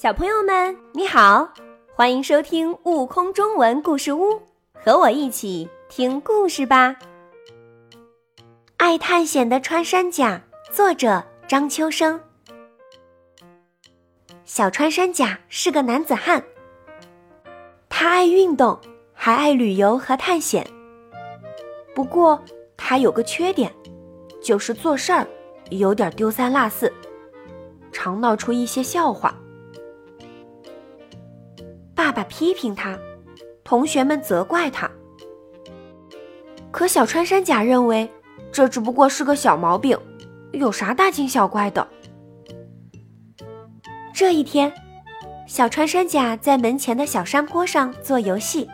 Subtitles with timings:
[0.00, 1.46] 小朋友们，你好，
[1.94, 4.30] 欢迎收听《悟空中文故事屋》，
[4.72, 6.96] 和我一起听故事吧。
[8.78, 10.40] 爱探险的穿山甲，
[10.72, 12.18] 作者张秋生。
[14.46, 16.42] 小穿山甲是个男子汉，
[17.90, 18.80] 他爱运动，
[19.12, 20.66] 还爱旅游和探险。
[21.94, 22.42] 不过，
[22.74, 23.70] 他有个缺点，
[24.42, 25.26] 就是做事儿
[25.68, 26.90] 有点丢三落四，
[27.92, 29.34] 常闹出一些笑话。
[32.10, 32.98] 爸爸批评他，
[33.62, 34.90] 同学们责怪他。
[36.72, 38.10] 可小穿山甲认为，
[38.50, 39.96] 这只不过是个小毛病，
[40.50, 41.86] 有啥大惊小怪的？
[44.12, 44.72] 这一天，
[45.46, 48.68] 小穿山甲在门前的小山坡上做游戏。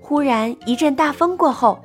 [0.00, 1.78] 忽然一阵大风过后，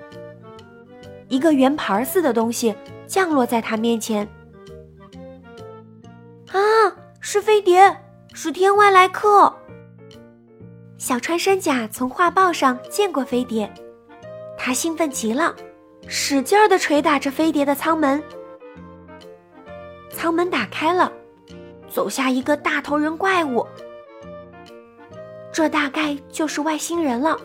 [1.27, 2.73] 一个圆盘似的东西
[3.07, 4.25] 降落在他面前。
[6.53, 6.55] 啊，
[7.19, 7.93] 是飞碟！
[8.33, 9.53] 是天外来客。
[10.97, 13.71] 小穿山甲从画报上见过飞碟，
[14.57, 15.53] 他兴奋极了，
[16.07, 18.21] 使劲儿地捶打着飞碟的舱门。
[20.09, 21.11] 舱门打开了，
[21.89, 23.65] 走下一个大头人怪物。
[25.51, 27.37] 这大概就是外星人了。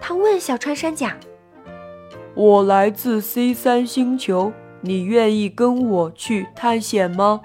[0.00, 1.16] 他问小穿山甲
[2.36, 7.40] ：“我来自 C 三星球，你愿意跟我去探险吗？”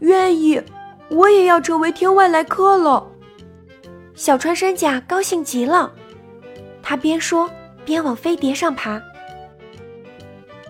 [0.00, 0.60] 愿意，
[1.14, 3.06] 我也要成为天外来客了。
[4.14, 5.92] 小穿山甲高兴极了，
[6.82, 7.48] 他边说
[7.84, 9.00] 边往飞碟上爬。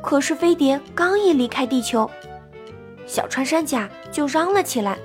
[0.03, 2.09] 可是飞碟刚一离开地球，
[3.07, 4.99] 小穿山甲就嚷了起来：“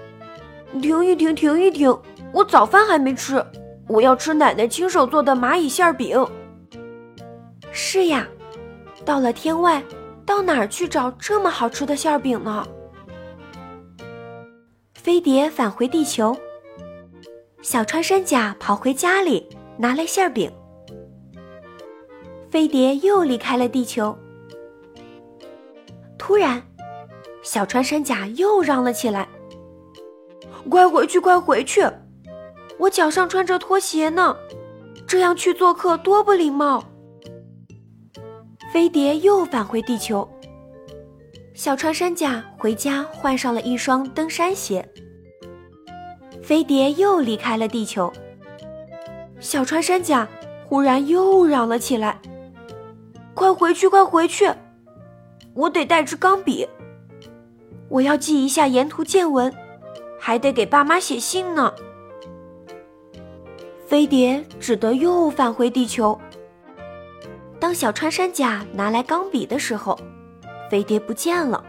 [0.82, 1.98] 停一停，停一停！
[2.34, 3.44] 我早饭还没吃，
[3.88, 6.26] 我要吃奶奶亲手做的蚂蚁馅饼。”
[7.72, 8.28] 是呀，
[9.06, 9.82] 到了天外，
[10.26, 12.68] 到哪儿去找这么好吃的馅饼呢？
[15.10, 16.38] 飞碟返回地球，
[17.64, 19.44] 小穿山甲跑回家里
[19.76, 20.52] 拿来馅饼。
[22.52, 24.16] 飞碟又离开了地球。
[26.16, 26.62] 突然，
[27.42, 29.28] 小穿山甲又嚷了起来
[30.70, 31.82] ：“快回去，快回去！
[32.78, 34.38] 我脚上穿着拖鞋呢，
[35.08, 36.84] 这样去做客多不礼貌。”
[38.72, 40.30] 飞碟又返回地球。
[41.60, 44.88] 小穿山甲回家换上了一双登山鞋。
[46.42, 48.10] 飞碟又离开了地球。
[49.42, 50.26] 小穿山甲
[50.66, 52.18] 忽然又嚷了起来
[53.36, 54.50] ：“快回去，快回去！
[55.54, 56.66] 我得带支钢笔，
[57.90, 59.54] 我要记一下沿途见闻，
[60.18, 61.74] 还得给爸妈写信呢。”
[63.86, 66.18] 飞碟只得又返回地球。
[67.60, 70.00] 当小穿山甲拿来钢笔的时候，
[70.70, 71.64] 飞碟不见了。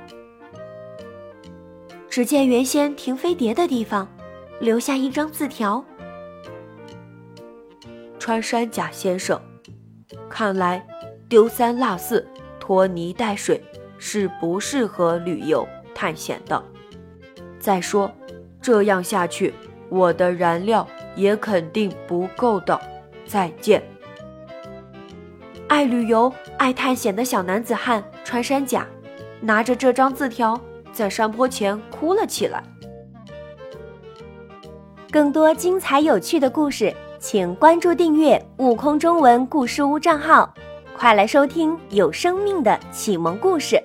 [2.09, 4.09] 只见原先停飞碟的地方，
[4.61, 5.85] 留下一张字条
[8.19, 9.41] ：“穿山甲先生，
[10.29, 10.85] 看来
[11.29, 12.27] 丢三落四、
[12.59, 13.63] 拖泥带水
[13.97, 16.63] 是不适合旅游探险的。
[17.61, 18.11] 再说，
[18.61, 19.55] 这样下去，
[19.89, 22.79] 我的燃料也肯定不够的。
[23.25, 23.83] 再见。”
[25.71, 28.85] 爱旅游、爱探险的小男子汉穿山甲，
[29.41, 30.61] 拿着这张字条，
[30.93, 32.61] 在山坡前哭了起来。
[35.13, 40.53] 更多精彩有趣的故事，请关注订阅“悟空中文故事屋”账号，
[40.99, 43.81] 快来收听有生命的启蒙故事。